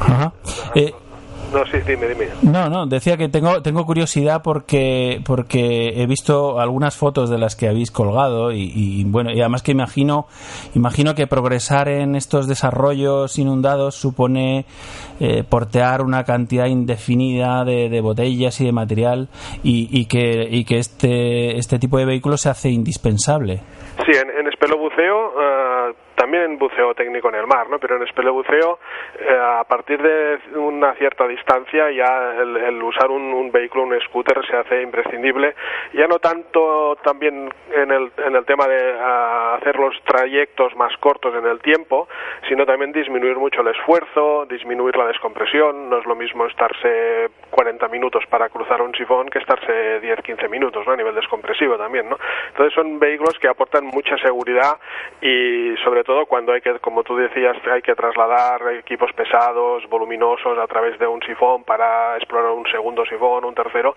[0.00, 0.32] Ajá.
[0.74, 0.92] Eh,
[1.52, 2.26] No, sí, dime, dime.
[2.42, 7.54] No, no, decía que tengo, tengo curiosidad porque, porque he visto algunas fotos de las
[7.54, 10.26] que habéis colgado y, y, bueno, y además que imagino,
[10.74, 14.64] imagino que progresar en estos desarrollos inundados supone
[15.20, 19.28] eh, portear una cantidad indefinida de, de botellas y de material
[19.62, 23.60] y, y que, y que este, este tipo de vehículo se hace indispensable.
[24.04, 27.78] Sí, en, en espelobuceo, eh, también en buceo técnico en el mar, ¿no?
[27.78, 28.78] Pero en espelobuceo,
[29.18, 34.44] eh, a partir de una cierta distancia, ya el, usar un, un, vehículo, un scooter,
[34.46, 35.54] se hace imprescindible.
[35.94, 40.96] Ya no tanto también en el, en el tema de uh, hacer los trayectos más
[40.98, 42.08] cortos en el tiempo,
[42.48, 45.88] sino también disminuir mucho el esfuerzo, disminuir la descompresión.
[45.88, 50.86] No es lo mismo estarse 40 minutos para cruzar un sifón que estarse 10-15 minutos,
[50.86, 50.92] ¿no?
[50.92, 52.18] A nivel descompresivo también, ¿no?
[52.48, 54.76] Entonces son vehículos que aportan mucha seguridad
[55.20, 60.58] y sobre todo cuando hay que, como tú decías, hay que trasladar equipos pesados, voluminosos
[60.58, 63.94] a través de un sifón para explorar un segundo sifón, un tercero,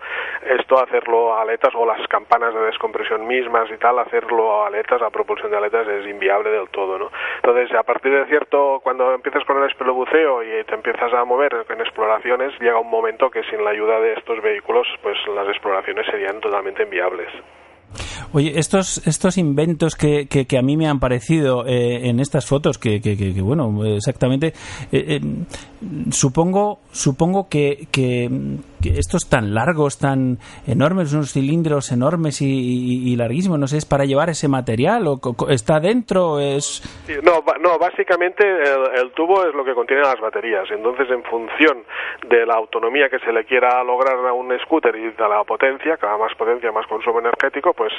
[0.48, 5.02] esto hacerlo a aletas o las campanas de descompresión mismas y tal, hacerlo a aletas,
[5.02, 7.10] a propulsión de aletas es inviable del todo, ¿no?
[7.36, 11.66] Entonces, a partir de cierto, cuando empiezas con el espelobuceo y te empiezas a mover
[11.68, 16.06] en exploraciones, llega un momento que sin la ayuda de estos vehículos, pues las exploraciones
[16.06, 17.28] serían totalmente inviables.
[18.32, 22.78] Oye, estos, estos inventos que, que, a mí me han parecido eh, en estas fotos,
[22.78, 24.48] que, que, bueno, exactamente,
[24.92, 25.20] eh, eh,
[26.10, 28.28] supongo, supongo que, que,
[28.84, 34.30] estos tan largos, tan enormes, unos cilindros enormes y, larguísimos, no sé, es para llevar
[34.30, 36.82] ese material o está dentro, es...
[37.22, 41.84] no, no, básicamente el, tubo es lo que contiene las baterías, entonces en función
[42.28, 45.96] de la autonomía que se le quiera lograr a un scooter y de la potencia,
[45.96, 47.92] cada más potencia, más consumo energético, pues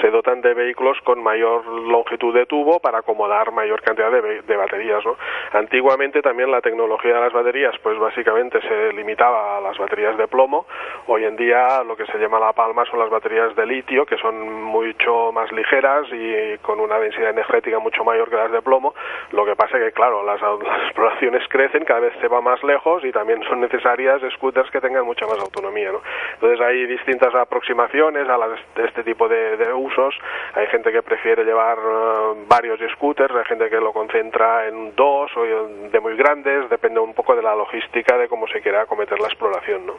[0.00, 4.56] se dotan de vehículos con mayor longitud de tubo para acomodar mayor cantidad de, de
[4.56, 5.04] baterías.
[5.52, 10.28] Antiguamente también la tecnología de las baterías, pues básicamente se limitaba a las baterías de
[10.28, 10.66] plomo.
[11.06, 14.16] Hoy en día lo que se llama la palma son las baterías de litio, que
[14.18, 18.94] son mucho más ligeras y con una densidad energética mucho mayor que las de plomo.
[19.32, 20.40] Lo que pasa es que, claro, las,
[20.84, 25.04] exploraciones crecen, cada vez se va más lejos y también son necesarias scooters que tengan
[25.04, 26.00] mucha más autonomía, ¿no?
[26.34, 30.14] Entonces hay distintas aproximaciones a las, este tipo de, de, usos.
[30.54, 35.30] Hay gente que prefiere llevar eh, varios scooters, hay gente que lo concentra en dos
[35.36, 39.18] o de muy grandes, depende un poco de la logística de cómo se quiera acometer
[39.20, 39.94] la exploración, ¿no?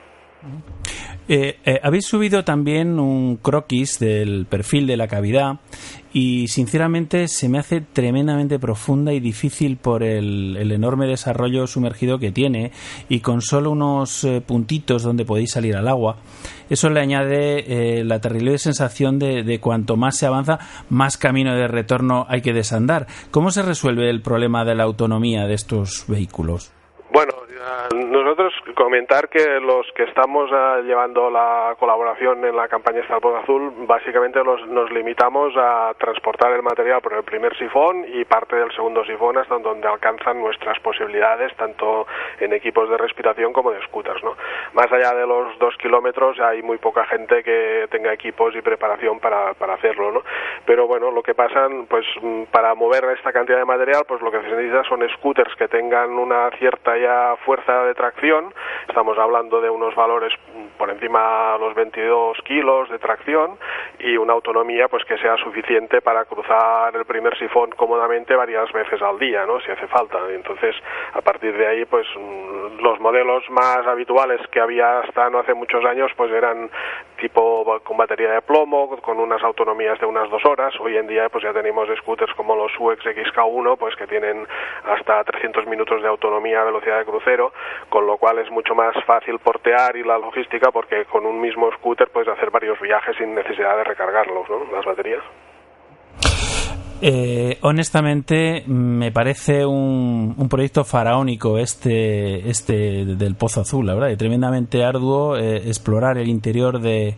[1.32, 5.60] Eh, eh, habéis subido también un croquis del perfil de la cavidad
[6.14, 12.32] y sinceramente se me hace tremendamente profunda y difícil por el, enorme desarrollo sumergido que
[12.32, 12.72] tiene
[13.10, 16.18] y con solo unos eh, puntitos donde podéis salir al agua.
[16.70, 21.68] Eso le añade la terrible sensación de, de, cuanto más se avanza, más camino de
[21.68, 23.08] retorno hay que desandar.
[23.32, 26.72] ¿Cómo se resuelve el problema de la autonomía de estos vehículos?
[27.12, 27.34] Bueno,
[27.96, 33.74] nosotros comentar que los que estamos ah, llevando la colaboración en la campaña Estalpón Azul,
[33.88, 39.04] básicamente nos limitamos a transportar el material por el primer sifón y parte del segundo
[39.06, 42.08] sifón hasta donde alcanzan nuestras posibilidades, tanto
[42.40, 44.24] en equipos de respiración como de scooters.
[44.24, 44.36] ¿no?
[44.74, 49.20] Más allá de los dos kilómetros hay muy poca gente que tenga equipos y preparación
[49.20, 50.12] para, para hacerlo.
[50.12, 50.24] ¿no?
[50.66, 52.06] Pero bueno, lo que pasa, pues
[52.52, 56.12] para mover esta cantidad de material, pues lo que se necesita son scooters que tengan
[56.12, 58.54] una cierta ya fuerza de tracción.
[58.88, 60.34] Estamos hablando de unos valores
[60.78, 63.58] por encima de los 22 kilos de tracción
[64.00, 69.02] y una autonomía pues que sea suficiente para cruzar el primer sifón cómodamente varias veces
[69.02, 69.60] al día, ¿no?
[69.60, 70.18] Si hace falta.
[70.30, 70.76] Entonces,
[71.14, 75.54] a partir de ahí, pues mm, los modelos más habituales que había hasta no hace
[75.54, 76.70] muchos años, pues eran
[77.20, 80.74] tipo con batería de plomo, con unas autonomías de unas dos horas.
[80.80, 84.48] Hoy en día, pues ya tenemos scooters como los UX XK1, pues que tienen
[84.86, 87.39] hasta 300 minutos de autonomía a velocidad de crucero,
[87.90, 91.72] con lo cual es mucho más fácil portear y la logística porque con un mismo
[91.78, 94.72] scooter puedes hacer varios viajes sin necesidad de recargarlos, ¿no?
[94.72, 95.24] Las baterías.
[97.02, 104.10] Eh, honestamente, me parece un, un, proyecto faraónico este, este del Pozo Azul, la verdad,
[104.10, 107.16] y tremendamente arduo eh, explorar el interior de,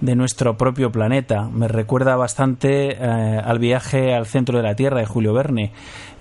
[0.00, 1.48] nuestro propio planeta.
[1.52, 5.72] Me recuerda bastante eh, al viaje al centro de la Tierra de Julio Verne.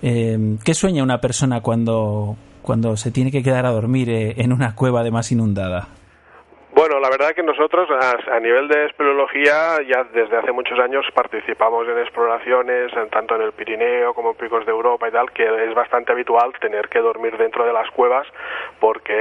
[0.02, 2.36] ¿Qué sueña una persona cuando,
[2.66, 5.88] cuando se tiene que quedar a dormir en una cueva de más inundada?
[6.76, 11.88] Bueno, la verdad que nosotros a, nivel de espeleología ya desde hace muchos años participamos
[11.88, 15.74] en exploraciones tanto en el Pirineo como en picos de Europa y tal, que es
[15.74, 18.28] bastante habitual tener que dormir dentro de las cuevas
[18.82, 19.14] porque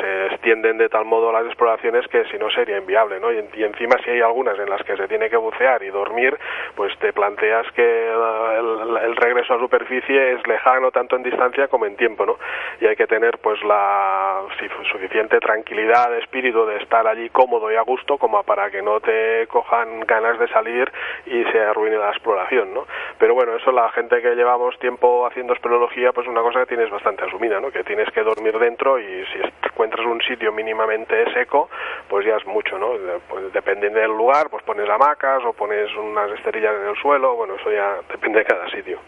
[0.00, 3.30] se extienden de tal modo las exploraciones que si no sería inviable, ¿no?
[3.30, 6.36] Y, encima si hay algunas en las que se tiene que bucear y dormir,
[6.74, 11.86] pues te planteas que el, el regreso a superficie es lejano tanto en distancia como
[11.86, 12.36] en tiempo, ¿no?
[12.80, 14.42] Y hay que tener pues la
[14.90, 19.46] suficiente tranquilidad espíritu de estar allí cómodo y a gusto como para que no te
[19.48, 20.90] cojan ganas de salir
[21.26, 22.86] y se arruine la exploración, ¿no?
[23.18, 26.90] Pero bueno, eso la gente que llevamos tiempo haciendo espeleología, pues una cosa que tienes
[26.90, 27.70] bastante asumida, ¿no?
[27.70, 31.68] Que tienes que dormir dentro y si encuentras un sitio mínimamente seco,
[32.08, 32.92] pues ya es mucho, ¿no?
[33.28, 37.54] Pues depende del lugar, pues pones hamacas o pones unas esterillas en el suelo, bueno,
[37.54, 38.98] eso ya depende de cada sitio.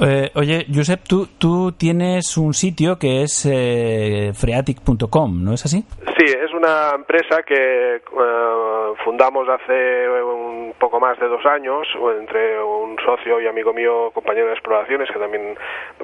[0.00, 5.84] Eh, oye, Josep, tú, tú tienes un sitio que es eh, freatic.com, ¿no es así?
[6.18, 11.88] Sí, es una empresa que eh, fundamos hace un poco más de dos años
[12.18, 15.56] entre un socio y amigo mío, compañero de exploraciones, que también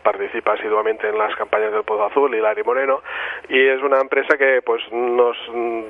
[0.02, 3.02] participa asiduamente en las campañas del Pozo Azul, y Larry Moreno,
[3.48, 5.36] y es una empresa que pues nos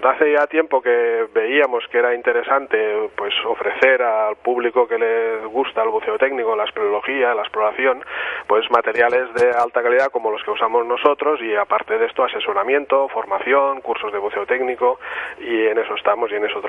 [0.02, 5.82] hace ya tiempo que veíamos que era interesante pues ofrecer al público que le gusta
[5.82, 8.02] el buceo técnico, la espeleología, la exploración,
[8.46, 13.08] pues materiales de alta calidad como los que usamos nosotros y aparte de esto asesoramiento,
[13.08, 14.98] formación, cursos de buceo técnico
[15.40, 16.60] y en eso estamos y en eso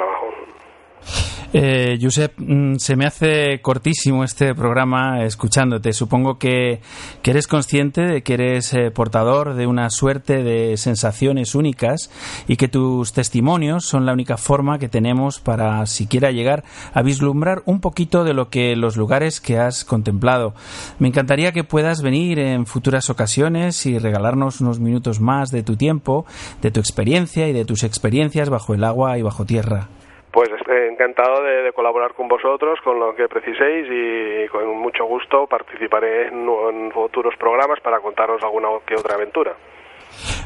[1.54, 5.92] Eh, Josep, mm, se me hace cortísimo este programa escuchándote.
[5.92, 6.80] Supongo que,
[7.22, 12.10] que eres consciente de que eres eh, portador de una suerte de sensaciones únicas
[12.48, 16.64] y que tus testimonios son la única forma que tenemos para siquiera llegar
[16.94, 20.54] a vislumbrar un poquito de lo que los lugares que has contemplado.
[21.00, 25.76] Me encantaría que puedas venir en futuras ocasiones y regalarnos unos minutos más de tu
[25.76, 26.26] tiempo,
[26.62, 29.90] de tu experiencia y de tus experiencias bajo el agua y bajo tierra.
[30.32, 35.06] Pues estoy encantado de, de colaborar con vosotros, con lo que preciséis y con mucho
[35.06, 39.54] gusto participaré en, en futuros programas para contaros alguna que otra aventura.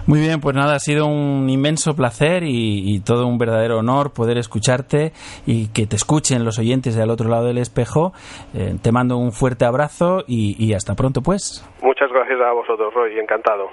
[0.08, 4.14] Muy bien, pues nada, ha sido un inmenso placer y, y, todo un verdadero honor
[4.14, 5.12] poder escucharte
[5.48, 8.14] y que te escuchen los oyentes del otro lado del espejo.
[8.54, 11.68] Eh, te mando un fuerte abrazo y, y hasta pronto, pues.
[11.82, 13.70] Muchas gracias a vosotros, Roy, encantado.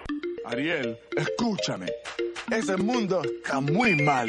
[0.47, 1.87] Ariel, escúchame.
[2.51, 4.29] Ese mundo está muy mal.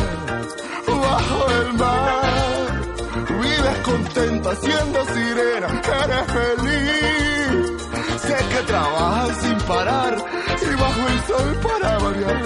[4.21, 7.81] contenta siendo sirena, eres feliz.
[8.21, 10.15] Sé que trabajas sin parar
[10.61, 12.41] y bajo el sol para variar.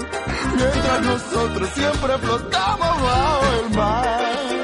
[0.55, 4.54] Mientras nosotros siempre flotamos bajo el mar.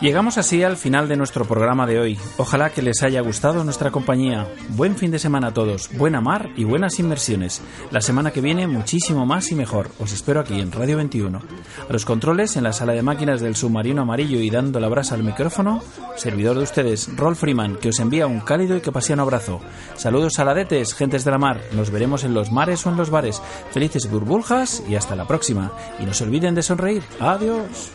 [0.00, 2.18] Llegamos así al final de nuestro programa de hoy.
[2.38, 4.48] Ojalá que les haya gustado nuestra compañía.
[4.70, 7.60] Buen fin de semana a todos, buena mar y buenas inmersiones.
[7.90, 9.90] La semana que viene muchísimo más y mejor.
[9.98, 11.38] Os espero aquí en Radio 21.
[11.86, 15.16] A los controles en la sala de máquinas del submarino amarillo y dando la brasa
[15.16, 15.82] al micrófono,
[16.16, 19.60] servidor de ustedes, Rolf Freeman, que os envía un cálido y capasiano abrazo.
[19.96, 21.60] Saludos saladetes, gentes de la mar.
[21.72, 23.42] Nos veremos en los mares o en los bares.
[23.70, 25.72] Felices burbujas y hasta la próxima.
[25.98, 27.02] Y no se olviden de sonreír.
[27.20, 27.92] Adiós.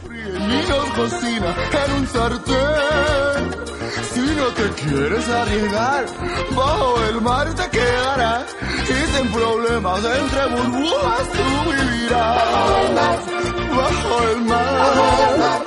[4.14, 6.06] Si no te quieres arriesgar,
[6.56, 8.46] bajo el mar te quedarás.
[8.84, 13.20] Y sin problemas entre burbujas tú vivirás.
[13.78, 15.62] Bajo el mar.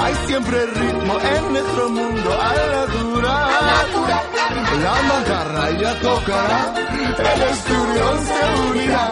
[0.00, 4.02] Hay siempre ritmo en nuestro mundo al natural.
[4.82, 6.74] La macarra ya tocará,
[7.18, 9.06] el esturión se unirá.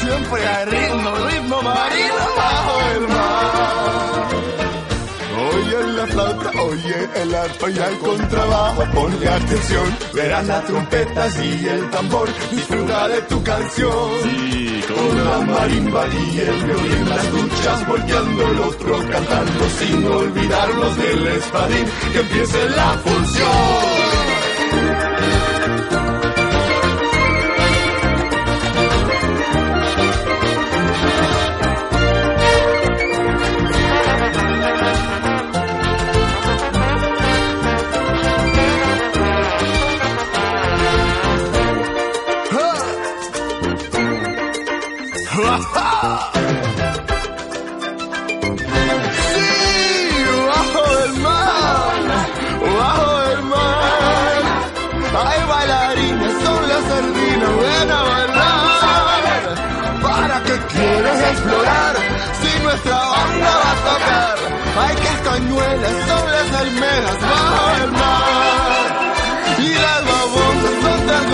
[0.00, 4.75] Siempre hay ritmo, ritmo marino bajo el mar.
[5.56, 11.68] Oye la flauta, oye el arpa y el contrabajo, ponle atención, verás las trompetas y
[11.68, 14.10] el tambor, disfruta de tu canción.
[14.22, 20.96] Sí, con la marimba y el violín, las duchas volteando el otro cantando, sin olvidarnos
[20.98, 23.95] del espadín, que empiece la función.
[63.86, 64.36] tocar.
[64.82, 68.88] Hay castañuelas, son las almejas bajo el mar.
[69.58, 71.24] Y las babosas son tan